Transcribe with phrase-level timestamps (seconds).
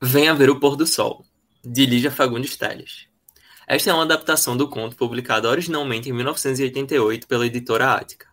[0.00, 1.24] Venha ver o pôr do sol,
[1.64, 3.08] de Lígia Fagundes Telles.
[3.66, 8.28] Esta é uma adaptação do conto publicado originalmente em 1988 pela editora Ática.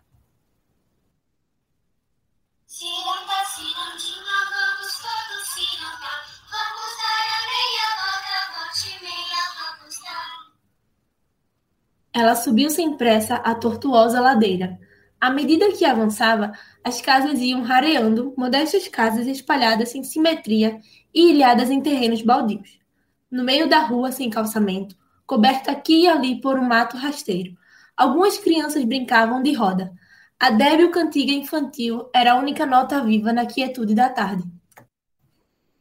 [12.14, 14.78] Ela subiu sem pressa a tortuosa ladeira.
[15.20, 16.52] À medida que avançava,
[16.86, 20.80] as casas iam rareando, modestas casas espalhadas sem simetria
[21.12, 22.78] e ilhadas em terrenos baldios.
[23.28, 24.94] No meio da rua, sem calçamento,
[25.26, 27.56] coberta aqui e ali por um mato rasteiro,
[27.96, 29.92] algumas crianças brincavam de roda.
[30.38, 34.44] A débil cantiga infantil era a única nota viva na quietude da tarde.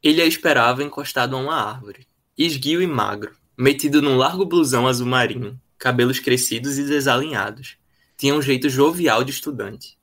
[0.02, 5.06] Ele a esperava encostado a uma árvore, esguio e magro, metido num largo blusão azul
[5.06, 7.78] marinho, cabelos crescidos e desalinhados.
[8.18, 10.00] Tinha um jeito jovial de estudante.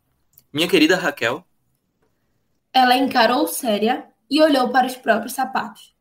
[0.53, 1.45] Minha querida Raquel,
[2.73, 5.95] Ela encarou séria e olhou para os próprios sapatos.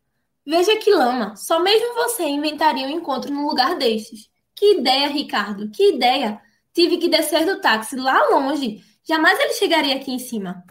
[0.45, 1.35] Veja que lama!
[1.35, 4.29] Só mesmo você inventaria um encontro num lugar destes.
[4.55, 5.69] Que ideia, Ricardo!
[5.71, 6.41] Que ideia!
[6.73, 8.81] Tive que descer do táxi lá longe.
[9.07, 10.63] Jamais ele chegaria aqui em cima.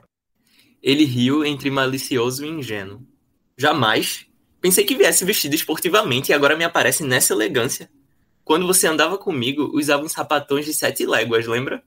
[0.83, 3.07] ele riu entre malicioso e ingênuo.
[3.57, 4.27] Jamais.
[4.61, 7.91] Pensei que viesse vestido esportivamente e agora me aparece nessa elegância.
[8.45, 11.83] Quando você andava comigo, usava uns sapatões de sete léguas, lembra?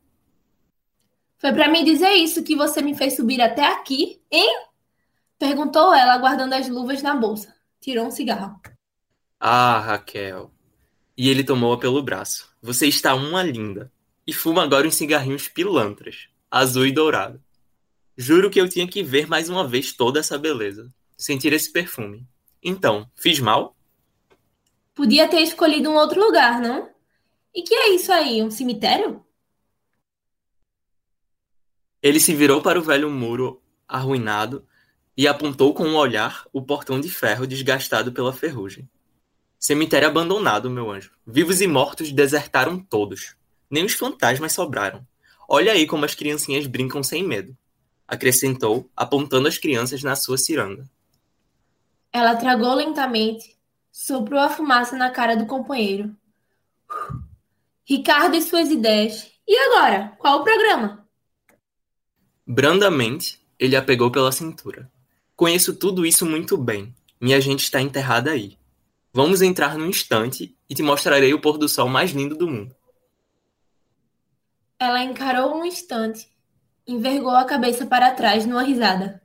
[1.43, 4.65] Foi para me dizer isso que você me fez subir até aqui, hein?
[5.37, 7.53] Perguntou ela, guardando as luvas na bolsa.
[7.81, 8.61] Tirou um cigarro.
[9.37, 10.53] Ah, Raquel.
[11.17, 12.49] E ele tomou-a pelo braço.
[12.61, 13.91] Você está uma linda.
[14.25, 17.43] E fuma agora uns cigarrinhos pilantras, azul e dourado.
[18.15, 20.89] Juro que eu tinha que ver mais uma vez toda essa beleza.
[21.17, 22.25] Sentir esse perfume.
[22.63, 23.75] Então, fiz mal?
[24.95, 26.89] Podia ter escolhido um outro lugar, não?
[27.53, 28.41] E que é isso aí?
[28.41, 29.21] Um cemitério?
[32.03, 34.67] Ele se virou para o velho muro arruinado
[35.15, 38.89] e apontou com um olhar o portão de ferro desgastado pela ferrugem.
[39.57, 41.13] Cemitério abandonado, meu anjo.
[41.25, 43.37] Vivos e mortos desertaram todos.
[43.71, 45.07] Nem os fantasmas sobraram.
[45.47, 47.55] Olha aí como as criancinhas brincam sem medo.
[48.05, 50.83] Acrescentou, apontando as crianças na sua ciranda.
[52.11, 53.55] Ela tragou lentamente,
[53.89, 56.13] soprou a fumaça na cara do companheiro.
[57.85, 59.31] Ricardo e suas ideias.
[59.47, 60.13] E agora?
[60.19, 61.02] Qual o programa?
[62.45, 64.91] Brandamente, ele a pegou pela cintura.
[65.35, 66.93] Conheço tudo isso muito bem.
[67.19, 68.57] Minha gente está enterrada aí.
[69.13, 72.75] Vamos entrar num instante e te mostrarei o pôr do sol mais lindo do mundo.
[74.77, 76.27] Ela encarou um instante,
[76.85, 79.21] envergou a cabeça para trás numa risada.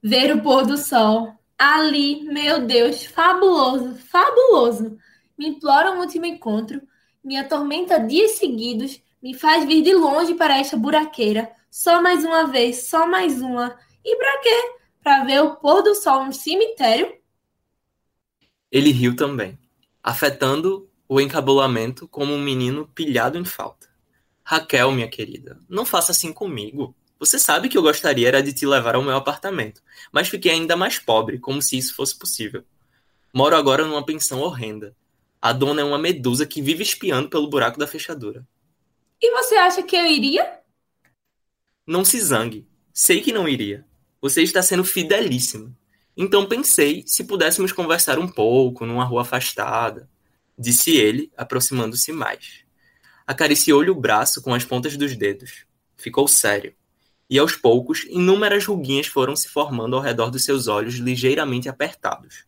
[0.00, 1.34] Ver o pôr do sol.
[1.58, 4.96] Ali, meu Deus, fabuloso, fabuloso.
[5.36, 6.80] Me implora um último encontro,
[7.24, 11.50] me atormenta dias seguidos, me faz vir de longe para esta buraqueira.
[11.74, 13.76] Só mais uma vez, só mais uma.
[14.04, 14.76] E pra quê?
[15.02, 17.12] Pra ver o pôr do sol no cemitério?
[18.70, 19.58] Ele riu também,
[20.00, 23.88] afetando o encabulamento como um menino pilhado em falta.
[24.44, 26.94] Raquel, minha querida, não faça assim comigo.
[27.18, 30.76] Você sabe que eu gostaria era de te levar ao meu apartamento, mas fiquei ainda
[30.76, 32.62] mais pobre, como se isso fosse possível.
[33.32, 34.94] Moro agora numa pensão horrenda.
[35.42, 38.46] A dona é uma medusa que vive espiando pelo buraco da fechadura.
[39.20, 40.62] E você acha que eu iria?
[41.86, 42.66] Não se zangue.
[42.92, 43.84] Sei que não iria.
[44.22, 45.70] Você está sendo fidelíssima.
[46.16, 50.08] Então pensei se pudéssemos conversar um pouco numa rua afastada,
[50.58, 52.64] disse ele, aproximando-se mais.
[53.26, 55.66] Acariciou-lhe o braço com as pontas dos dedos.
[55.96, 56.74] Ficou sério.
[57.28, 62.46] E aos poucos, inúmeras ruguinhas foram se formando ao redor dos seus olhos ligeiramente apertados.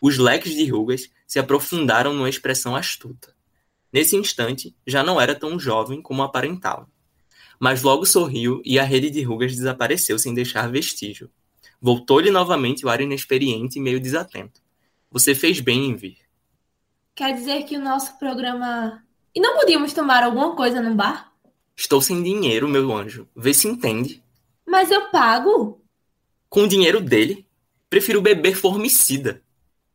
[0.00, 3.34] Os leques de rugas se aprofundaram numa expressão astuta.
[3.92, 6.88] Nesse instante, já não era tão jovem como aparentava.
[7.58, 11.30] Mas logo sorriu e a rede de rugas desapareceu sem deixar vestígio.
[11.80, 14.60] Voltou-lhe novamente o ar inexperiente e meio desatento.
[15.10, 16.18] Você fez bem em vir.
[17.14, 19.02] Quer dizer que o nosso programa.
[19.34, 21.32] E não podíamos tomar alguma coisa num bar?
[21.76, 23.28] Estou sem dinheiro, meu anjo.
[23.34, 24.22] Vê se entende.
[24.66, 25.80] Mas eu pago.
[26.48, 27.46] Com o dinheiro dele,
[27.88, 29.42] prefiro beber formicida.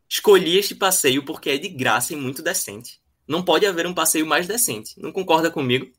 [0.08, 3.02] Escolhi este passeio porque é de graça e muito decente.
[3.28, 5.00] Não pode haver um passeio mais decente.
[5.00, 5.92] Não concorda comigo?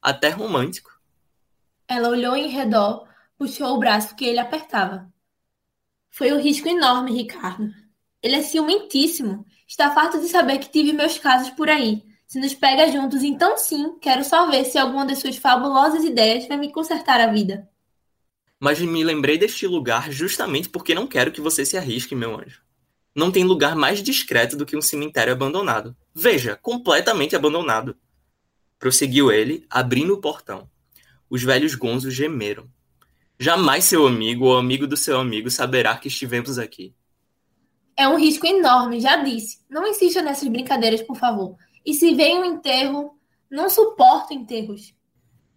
[0.00, 0.97] Até romântico.
[1.88, 3.08] Ela olhou em redor,
[3.38, 5.10] puxou o braço que ele apertava.
[6.10, 7.72] Foi um risco enorme, Ricardo.
[8.22, 9.46] Ele é ciumentíssimo.
[9.66, 12.02] Está farto de saber que tive meus casos por aí.
[12.26, 16.46] Se nos pega juntos, então sim, quero só ver se alguma das suas fabulosas ideias
[16.46, 17.66] vai me consertar a vida.
[18.60, 22.60] Mas me lembrei deste lugar justamente porque não quero que você se arrisque, meu anjo.
[23.14, 25.96] Não tem lugar mais discreto do que um cemitério abandonado.
[26.14, 27.96] Veja, completamente abandonado.
[28.78, 30.68] Prosseguiu ele, abrindo o portão.
[31.30, 32.68] Os velhos gonzos gemeram.
[33.38, 36.94] Jamais seu amigo ou amigo do seu amigo saberá que estivemos aqui.
[37.96, 39.58] É um risco enorme, já disse.
[39.68, 41.56] Não insista nessas brincadeiras, por favor.
[41.84, 43.18] E se vem um enterro,
[43.50, 44.94] não suporto enterros.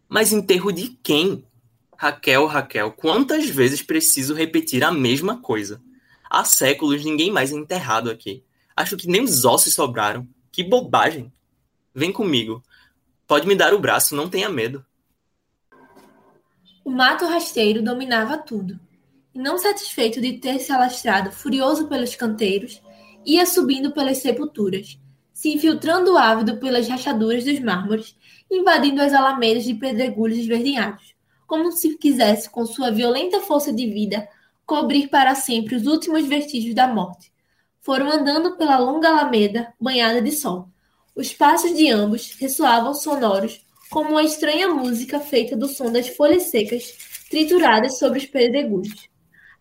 [0.08, 1.46] Mas enterro de quem?
[1.98, 5.82] Raquel, Raquel, quantas vezes preciso repetir a mesma coisa?
[6.30, 8.44] Há séculos ninguém mais é enterrado aqui.
[8.76, 10.28] Acho que nem os ossos sobraram.
[10.52, 11.32] Que bobagem.
[11.94, 12.64] Vem comigo.
[13.28, 14.86] Pode me dar o braço, não tenha medo.
[16.84, 18.80] O mato rasteiro dominava tudo.
[19.34, 22.82] E não satisfeito de ter se alastrado furioso pelos canteiros,
[23.26, 25.00] ia subindo pelas sepulturas,
[25.32, 28.16] se infiltrando ávido pelas rachaduras dos mármores,
[28.50, 31.16] invadindo as alamedas de pedregulhos esverdeados,
[31.48, 34.28] como se quisesse, com sua violenta força de vida,
[34.66, 37.32] cobrir para sempre os últimos vestígios da morte.
[37.80, 40.70] Foram andando pela longa alameda, banhada de sol.
[41.16, 46.44] Os passos de ambos ressoavam sonoros, como uma estranha música feita do som das folhas
[46.44, 46.96] secas
[47.30, 49.10] trituradas sobre os pedregulhos.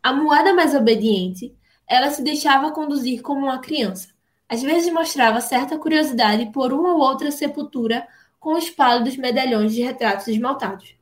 [0.01, 1.53] A moada mais obediente,
[1.87, 4.09] ela se deixava conduzir como uma criança.
[4.49, 8.07] Às vezes mostrava certa curiosidade por uma ou outra sepultura
[8.39, 10.95] com os pálidos medalhões de retratos esmaltados.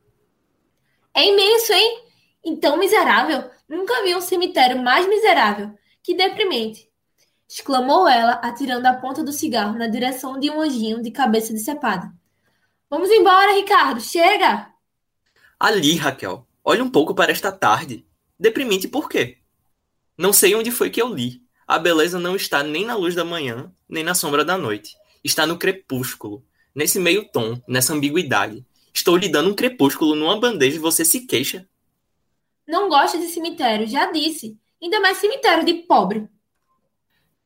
[1.15, 2.05] É imenso, hein?
[2.43, 3.51] Então miserável!
[3.69, 5.75] Nunca vi um cemitério mais miserável.
[6.03, 6.89] Que deprimente!
[7.47, 12.13] exclamou ela, atirando a ponta do cigarro na direção de um anjinho de cabeça decepada.
[12.91, 14.01] Vamos embora, Ricardo!
[14.01, 14.73] Chega!
[15.61, 16.47] Ali, Raquel.
[16.65, 18.07] Olhe um pouco para esta tarde.
[18.39, 19.39] Deprimente por quê?
[20.17, 21.43] Não sei onde foi que eu li.
[21.67, 24.97] A beleza não está nem na luz da manhã, nem na sombra da noite.
[25.23, 26.43] Está no crepúsculo,
[26.75, 28.65] nesse meio tom, nessa ambiguidade.
[28.95, 31.69] Estou lhe dando um crepúsculo numa bandeja e você se queixa.
[32.67, 34.59] Não gosto de cemitério, já disse.
[34.83, 36.27] Ainda mais cemitério de pobre.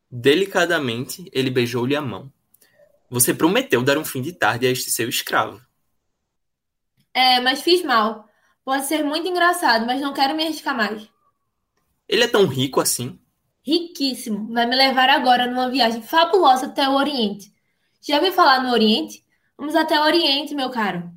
[0.09, 2.33] Delicadamente, ele beijou-lhe a mão.
[3.13, 5.61] Você prometeu dar um fim de tarde a este seu escravo.
[7.13, 8.27] É, mas fiz mal.
[8.65, 11.07] Pode ser muito engraçado, mas não quero me arriscar mais.
[12.09, 13.21] Ele é tão rico assim?
[13.63, 14.51] Riquíssimo.
[14.51, 17.53] Vai me levar agora numa viagem fabulosa até o Oriente.
[18.01, 19.23] Já ouviu falar no Oriente?
[19.59, 21.13] Vamos até o Oriente, meu caro.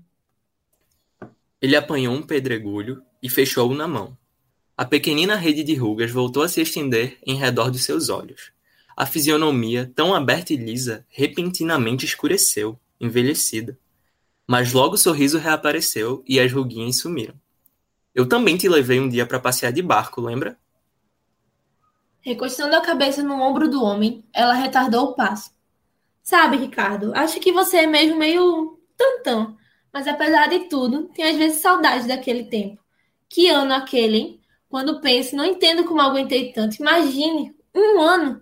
[1.62, 4.18] Ele apanhou um pedregulho e fechou-o na mão.
[4.76, 8.52] A pequenina rede de rugas voltou a se estender em redor de seus olhos.
[8.98, 13.78] A fisionomia, tão aberta e lisa, repentinamente escureceu, envelhecida.
[14.48, 17.36] Mas logo o sorriso reapareceu e as ruguinhas sumiram.
[18.14, 20.58] Eu também te levei um dia para passear de barco, lembra?
[22.22, 25.52] Recostando a cabeça no ombro do homem, ela retardou o passo.
[26.24, 29.58] Sabe, Ricardo, acho que você é mesmo meio tantão,
[29.92, 32.82] mas apesar de tudo, tenho às vezes saudade daquele tempo.
[33.28, 34.42] Que ano aquele, hein?
[34.70, 36.78] Quando penso, não entendo como aguentei tanto.
[36.82, 38.42] Imagine, um ano.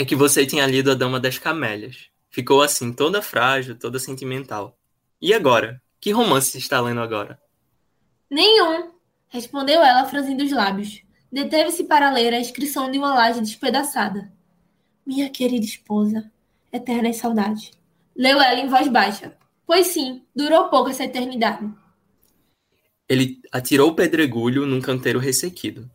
[0.00, 2.08] É que você tinha lido A Dama das Camélias.
[2.30, 4.74] Ficou assim, toda frágil, toda sentimental.
[5.20, 5.78] E agora?
[6.00, 7.38] Que romance está lendo agora?
[8.30, 8.92] Nenhum,
[9.28, 11.02] respondeu ela, franzindo os lábios.
[11.30, 14.32] Deteve-se para ler a inscrição de uma laje despedaçada.
[15.04, 16.32] Minha querida esposa,
[16.72, 17.70] eternas saudades.
[18.16, 19.36] Leu ela em voz baixa.
[19.66, 21.70] Pois sim, durou pouco essa eternidade.
[23.06, 25.90] Ele atirou o pedregulho num canteiro ressequido.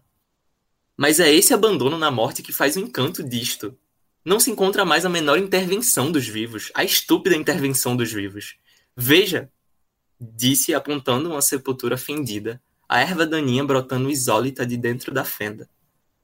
[0.95, 3.75] Mas é esse abandono na morte que faz o encanto disto.
[4.25, 8.55] Não se encontra mais a menor intervenção dos vivos, a estúpida intervenção dos vivos.
[8.97, 9.51] Veja,
[10.19, 15.69] disse apontando uma sepultura fendida, a erva daninha brotando isólita de dentro da fenda.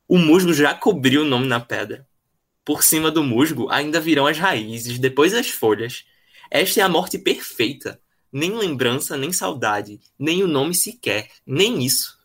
[0.07, 2.07] O musgo já cobriu o nome na pedra.
[2.66, 6.04] Por cima do musgo ainda virão as raízes, depois as folhas.
[6.49, 8.02] Esta é a morte perfeita.
[8.31, 12.18] Nem lembrança, nem saudade, nem o nome sequer, nem isso.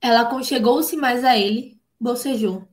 [0.00, 2.71] Ela aconchegou-se mais a ele, bocejou.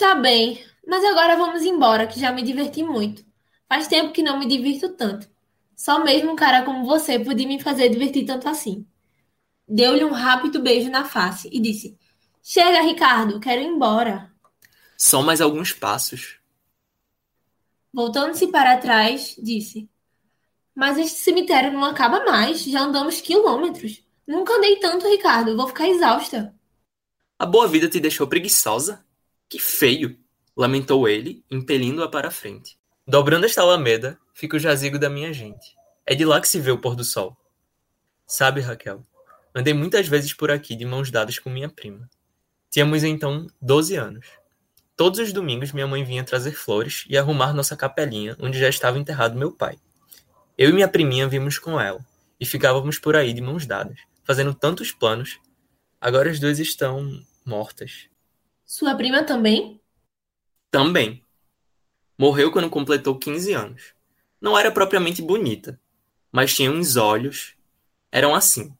[0.00, 3.26] Está bem, mas agora vamos embora, que já me diverti muito.
[3.68, 5.28] Faz tempo que não me divirto tanto.
[5.74, 8.86] Só mesmo um cara como você podia me fazer divertir tanto assim.
[9.66, 11.98] Deu-lhe um rápido beijo na face e disse:
[12.40, 14.32] Chega, Ricardo, quero ir embora.
[14.96, 16.38] Só mais alguns passos.
[17.92, 19.90] Voltando-se para trás, disse:
[20.76, 24.00] Mas este cemitério não acaba mais, já andamos quilômetros.
[24.24, 26.54] Nunca andei tanto, Ricardo, vou ficar exausta.
[27.36, 29.04] A boa vida te deixou preguiçosa?
[29.48, 30.18] Que feio!
[30.56, 32.76] lamentou ele, impelindo-a para a frente.
[33.06, 35.76] Dobrando esta alameda, fica o jazigo da minha gente.
[36.04, 37.36] É de lá que se vê o pôr do sol.
[38.26, 39.02] Sabe, Raquel,
[39.54, 42.10] andei muitas vezes por aqui de mãos dadas com minha prima.
[42.68, 44.26] Tínhamos então 12 anos.
[44.96, 48.98] Todos os domingos minha mãe vinha trazer flores e arrumar nossa capelinha, onde já estava
[48.98, 49.78] enterrado meu pai.
[50.58, 52.04] Eu e minha priminha vimos com ela,
[52.38, 55.38] e ficávamos por aí de mãos dadas, fazendo tantos planos.
[56.00, 58.08] Agora as duas estão mortas.
[58.68, 59.80] Sua prima também?
[60.70, 61.24] Também.
[62.18, 63.94] Morreu quando completou 15 anos.
[64.38, 65.80] Não era propriamente bonita,
[66.30, 67.54] mas tinha uns olhos.
[68.12, 68.76] Eram assim,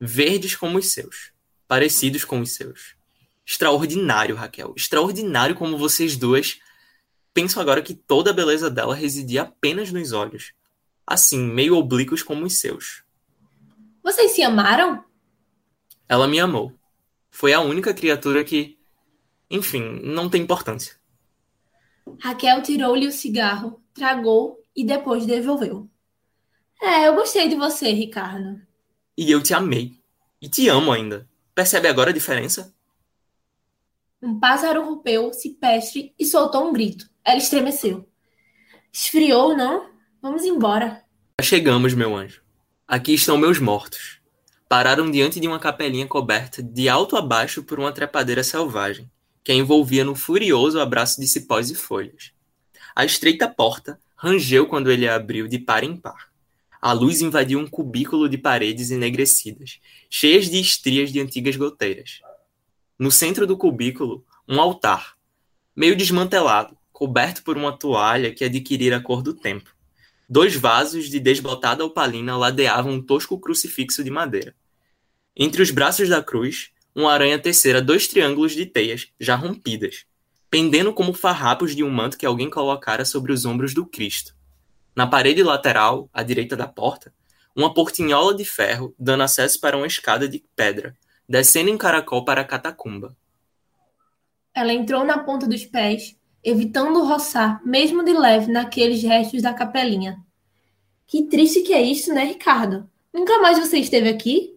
[0.00, 1.34] verdes como os seus,
[1.68, 2.96] parecidos com os seus.
[3.44, 4.72] Extraordinário, Raquel.
[4.74, 6.58] Extraordinário como vocês duas.
[7.34, 10.54] Penso agora que toda a beleza dela residia apenas nos olhos.
[11.06, 13.04] Assim, meio oblíquos como os seus.
[14.02, 15.04] Vocês se amaram?
[16.08, 16.72] Ela me amou.
[17.28, 18.75] Foi a única criatura que.
[19.50, 20.94] Enfim, não tem importância.
[22.20, 25.88] Raquel tirou-lhe o cigarro, tragou e depois devolveu.
[26.80, 28.60] É, eu gostei de você, Ricardo.
[29.16, 30.00] E eu te amei.
[30.40, 31.28] E te amo ainda.
[31.54, 32.74] Percebe agora a diferença?
[34.22, 37.08] Um pássaro rompeu, cipestre, e soltou um grito.
[37.24, 38.08] Ela estremeceu.
[38.92, 39.90] Esfriou, não?
[40.20, 41.02] Vamos embora.
[41.40, 42.42] Já chegamos, meu anjo.
[42.86, 44.20] Aqui estão meus mortos.
[44.68, 49.10] Pararam diante de uma capelinha coberta de alto a baixo por uma trepadeira selvagem,
[49.46, 52.32] que a envolvia num furioso abraço de cipós e folhas.
[52.96, 56.32] A estreita porta rangeu quando ele a abriu de par em par.
[56.82, 59.78] A luz invadiu um cubículo de paredes enegrecidas,
[60.10, 62.22] cheias de estrias de antigas goteiras.
[62.98, 65.14] No centro do cubículo, um altar,
[65.76, 69.72] meio desmantelado, coberto por uma toalha que adquirira a cor do tempo.
[70.28, 74.56] Dois vasos de desbotada opalina ladeavam um tosco crucifixo de madeira.
[75.36, 80.06] Entre os braços da cruz, uma aranha tecera dois triângulos de teias, já rompidas,
[80.50, 84.34] pendendo como farrapos de um manto que alguém colocara sobre os ombros do Cristo.
[84.94, 87.12] Na parede lateral, à direita da porta,
[87.54, 90.96] uma portinhola de ferro dando acesso para uma escada de pedra,
[91.28, 93.14] descendo em caracol para a catacumba.
[94.54, 100.16] Ela entrou na ponta dos pés, evitando roçar, mesmo de leve, naqueles restos da capelinha.
[101.06, 102.88] Que triste que é isso, né, Ricardo?
[103.12, 104.55] Nunca mais você esteve aqui?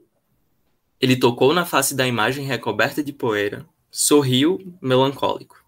[1.00, 5.64] Ele tocou na face da imagem recoberta de poeira, sorriu, melancólico.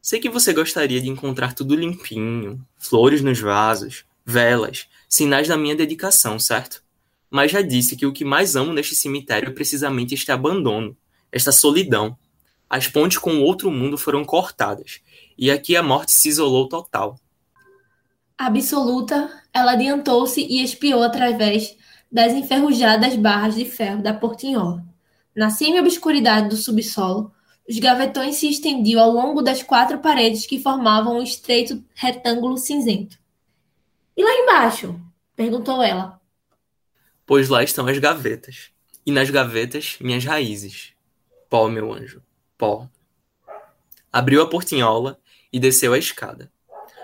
[0.00, 5.76] Sei que você gostaria de encontrar tudo limpinho, flores nos vasos, velas, sinais da minha
[5.76, 6.82] dedicação, certo?
[7.30, 10.96] Mas já disse que o que mais amo neste cemitério é precisamente este abandono,
[11.30, 12.18] esta solidão.
[12.68, 15.00] As pontes com o outro mundo foram cortadas,
[15.38, 17.20] e aqui a morte se isolou total.
[18.36, 21.76] Absoluta, ela adiantou-se e espiou através
[22.12, 24.84] das enferrujadas barras de ferro da portinhola.
[25.34, 27.32] Na semi-obscuridade do subsolo,
[27.66, 33.18] os gavetões se estendiam ao longo das quatro paredes que formavam um estreito retângulo cinzento.
[34.14, 35.00] E lá embaixo?
[35.34, 36.20] perguntou ela.
[37.24, 38.70] Pois lá estão as gavetas.
[39.06, 40.92] E nas gavetas, minhas raízes.
[41.48, 42.22] Pó, meu anjo,
[42.58, 42.88] pó.
[44.12, 45.18] Abriu a portinhola
[45.50, 46.52] e desceu a escada.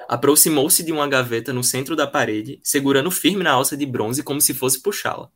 [0.08, 4.40] Aproximou-se de uma gaveta no centro da parede, segurando firme na alça de bronze como
[4.40, 5.30] se fosse puxá-la.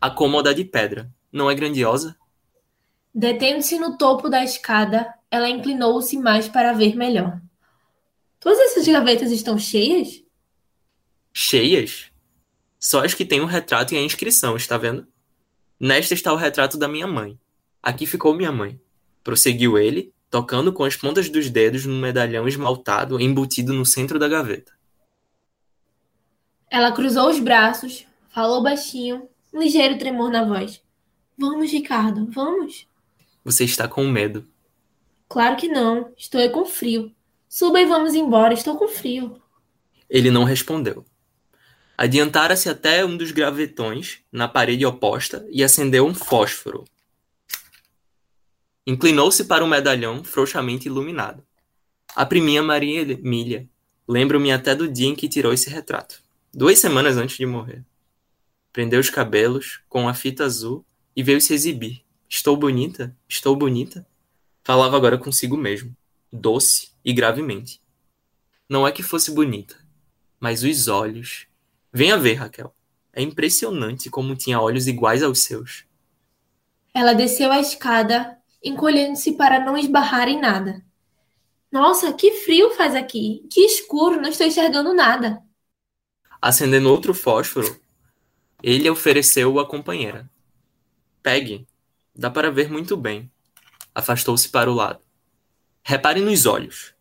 [0.00, 1.12] A cômoda de pedra.
[1.30, 2.16] Não é grandiosa?
[3.14, 7.38] Detendo-se no topo da escada, ela inclinou-se mais para ver melhor.
[8.40, 10.24] Todas essas gavetas estão cheias?
[11.30, 12.10] Cheias?
[12.80, 15.06] Só as que têm o retrato e a inscrição, está vendo?
[15.78, 17.38] Nesta está o retrato da minha mãe.
[17.82, 18.80] Aqui ficou minha mãe.
[19.22, 24.28] Prosseguiu ele, tocando com as pontas dos dedos num medalhão esmaltado embutido no centro da
[24.28, 24.72] gaveta.
[26.70, 30.82] Ela cruzou os braços, falou baixinho, um ligeiro tremor na voz.
[31.36, 32.86] Vamos, Ricardo, vamos.
[33.44, 34.46] Você está com medo.
[35.28, 37.12] Claro que não, estou com frio.
[37.48, 39.40] Suba e vamos embora, estou com frio.
[40.08, 41.04] Ele não respondeu.
[41.96, 46.84] Adiantara-se até um dos gravetões na parede oposta e acendeu um fósforo.
[48.88, 51.44] Inclinou-se para o medalhão frouxamente iluminado.
[52.16, 53.68] Aprimia Maria Emília.
[54.08, 56.22] Lembro-me até do dia em que tirou esse retrato.
[56.54, 57.84] Duas semanas antes de morrer.
[58.72, 62.02] Prendeu os cabelos com a fita azul e veio se exibir.
[62.30, 63.14] Estou bonita?
[63.28, 64.06] Estou bonita?
[64.64, 65.94] Falava agora consigo mesmo,
[66.32, 67.82] doce e gravemente.
[68.66, 69.76] Não é que fosse bonita,
[70.40, 71.46] mas os olhos.
[71.92, 72.74] Venha ver, Raquel.
[73.12, 75.84] É impressionante como tinha olhos iguais aos seus.
[76.94, 80.84] Ela desceu a escada, encolhendo-se para não esbarrar em nada.
[81.70, 83.46] Nossa, que frio faz aqui!
[83.50, 85.42] Que escuro, não estou enxergando nada.
[86.40, 87.80] Acendendo outro fósforo,
[88.62, 90.30] ele ofereceu à companheira.
[91.22, 91.66] Pegue,
[92.14, 93.30] dá para ver muito bem.
[93.94, 95.00] Afastou-se para o lado.
[95.82, 96.94] Repare nos olhos.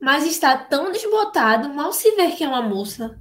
[0.00, 3.20] Mas está tão desbotado, mal se vê que é uma moça.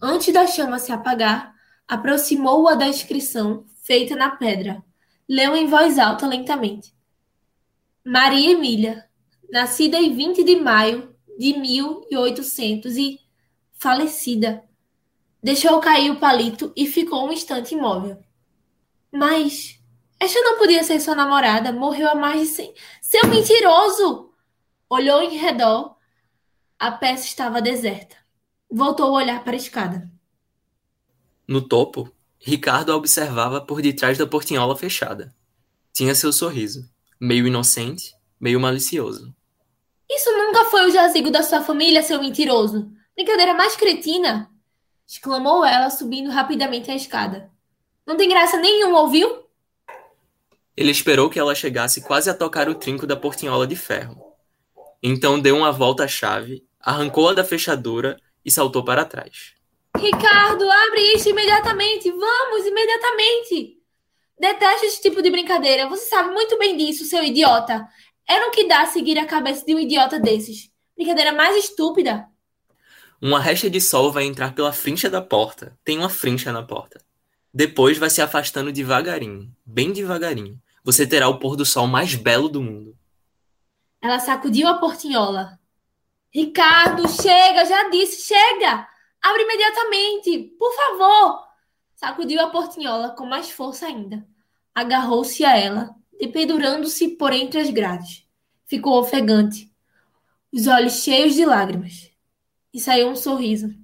[0.00, 1.54] Antes da chama se apagar,
[1.86, 4.82] aproximou-a da inscrição feita na pedra.
[5.28, 6.94] Leu em voz alta lentamente.
[8.04, 9.08] Maria Emília,
[9.50, 13.20] nascida em 20 de maio de 1800 e
[13.72, 14.64] falecida.
[15.42, 18.22] Deixou cair o palito e ficou um instante imóvel.
[19.12, 19.80] Mas
[20.18, 21.72] esta não podia ser sua namorada.
[21.72, 22.74] Morreu há mais de cem.
[23.00, 24.32] Seu mentiroso!
[24.88, 25.96] Olhou em redor.
[26.78, 28.16] A peça estava deserta.
[28.70, 30.10] Voltou a olhar para a escada.
[31.46, 32.12] No topo,
[32.46, 35.34] Ricardo a observava por detrás da portinhola fechada.
[35.92, 36.88] Tinha seu sorriso,
[37.18, 39.34] meio inocente, meio malicioso.
[40.08, 42.88] Isso nunca foi o jazigo da sua família, seu mentiroso.
[43.16, 44.48] Brincadeira mais cretina!
[45.04, 47.50] exclamou ela, subindo rapidamente a escada.
[48.06, 49.44] Não tem graça nenhuma, ouviu?
[50.76, 54.22] Ele esperou que ela chegasse quase a tocar o trinco da portinhola de ferro.
[55.02, 59.55] Então deu uma volta à chave, arrancou-a da fechadura e saltou para trás.
[59.98, 62.10] Ricardo, abre isso imediatamente!
[62.10, 63.76] Vamos, imediatamente!
[64.38, 65.88] Detesto esse tipo de brincadeira.
[65.88, 67.88] Você sabe muito bem disso, seu idiota.
[68.28, 70.70] É no que dá seguir a cabeça de um idiota desses.
[70.96, 72.26] Brincadeira mais estúpida.
[73.20, 75.76] Uma resta de sol vai entrar pela frincha da porta.
[75.82, 77.00] Tem uma frincha na porta.
[77.52, 80.60] Depois vai se afastando devagarinho, bem devagarinho.
[80.84, 82.94] Você terá o pôr do sol mais belo do mundo.
[84.02, 85.58] Ela sacudiu a portinhola.
[86.30, 88.86] Ricardo, chega, já disse, chega!
[89.26, 91.48] Abre imediatamente, por favor!
[91.96, 94.24] Sacudiu a portinhola com mais força ainda.
[94.72, 98.24] Agarrou-se a ela, dependurando-se por entre as grades.
[98.66, 99.68] Ficou ofegante,
[100.52, 102.08] os olhos cheios de lágrimas.
[102.72, 103.74] E saiu um sorriso.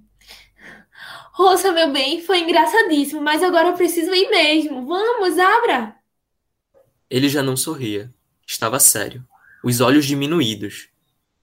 [1.33, 4.85] Roça, meu bem, foi engraçadíssimo, mas agora eu preciso ir mesmo.
[4.85, 5.97] Vamos, abra!
[7.09, 8.09] Ele já não sorria.
[8.47, 9.27] Estava sério.
[9.61, 10.87] Os olhos diminuídos.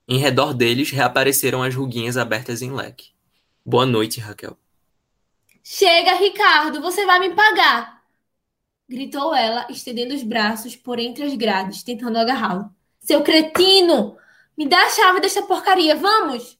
[0.07, 3.10] Em redor deles reapareceram as ruguinhas abertas em leque.
[3.63, 4.57] Boa noite, Raquel.
[5.63, 8.01] Chega, Ricardo, você vai me pagar!
[8.89, 12.73] Gritou ela, estendendo os braços por entre as grades, tentando agarrá-lo.
[12.99, 14.17] Seu cretino!
[14.57, 16.57] Me dá a chave desta porcaria, vamos!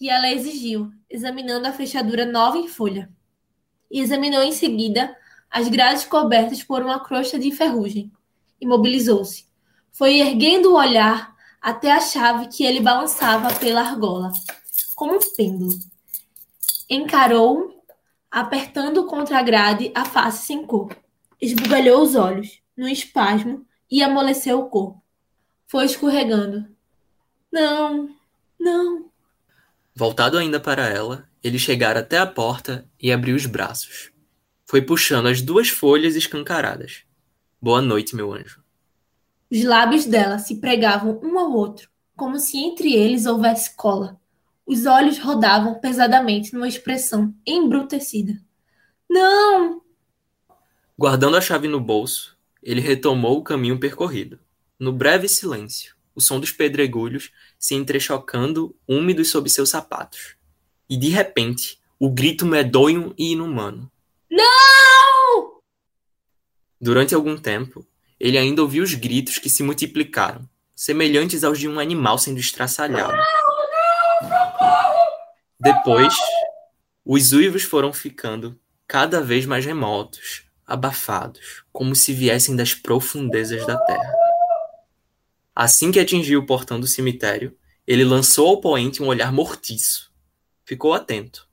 [0.00, 3.08] E ela exigiu, examinando a fechadura nova em folha.
[3.88, 5.16] E examinou em seguida
[5.48, 8.10] as grades cobertas por uma crosta de ferrugem.
[8.60, 9.46] Imobilizou-se.
[9.92, 11.32] Foi erguendo o olhar
[11.62, 14.32] até a chave que ele balançava pela argola,
[14.96, 15.78] como um pêndulo.
[16.88, 17.82] Encarou
[18.30, 20.96] apertando contra a grade a face sem cor.
[21.40, 25.02] Esbugalhou os olhos, num espasmo, e amoleceu o corpo.
[25.66, 26.66] Foi escorregando.
[27.50, 28.08] Não,
[28.58, 29.10] não.
[29.94, 34.10] Voltado ainda para ela, ele chegara até a porta e abriu os braços.
[34.66, 37.04] Foi puxando as duas folhas escancaradas.
[37.60, 38.62] Boa noite, meu anjo.
[39.50, 44.17] Os lábios dela se pregavam um ao outro, como se entre eles houvesse cola.
[44.68, 48.38] Os olhos rodavam pesadamente numa expressão embrutecida.
[49.08, 49.80] Não!
[50.98, 54.38] Guardando a chave no bolso, ele retomou o caminho percorrido.
[54.78, 60.36] No breve silêncio, o som dos pedregulhos se entrechocando úmidos sob seus sapatos.
[60.86, 63.90] E de repente, o grito medonho e inumano.
[64.30, 65.62] Não!
[66.78, 67.86] Durante algum tempo,
[68.20, 73.16] ele ainda ouviu os gritos que se multiplicaram, semelhantes aos de um animal sendo estraçalhado.
[75.60, 76.14] Depois,
[77.04, 83.76] os uivos foram ficando cada vez mais remotos, abafados, como se viessem das profundezas da
[83.76, 84.14] terra.
[85.54, 90.12] Assim que atingiu o portão do cemitério, ele lançou ao poente um olhar mortiço.
[90.64, 91.48] Ficou atento.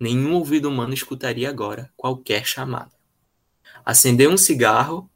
[0.00, 2.92] Nenhum ouvido humano escutaria agora qualquer chamada.
[3.84, 5.10] Acendeu um cigarro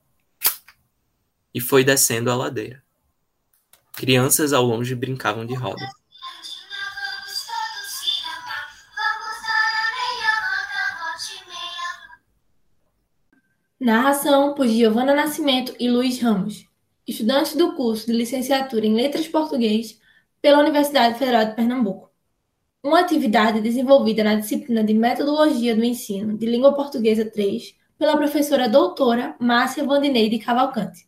[1.55, 2.85] e foi descendo a ladeira.
[3.93, 5.89] Crianças ao longe brincavam de roda.
[13.87, 16.67] Narração por Giovana Nascimento e Luiz Ramos,
[17.07, 20.01] estudantes do curso de Licenciatura em Letras Português
[20.43, 22.11] pela Universidade Federal de Pernambuco.
[22.83, 28.69] Uma atividade desenvolvida na disciplina de Metodologia do Ensino de Língua Portuguesa 3 pela professora
[28.69, 31.07] doutora Márcia Vandineide Cavalcante.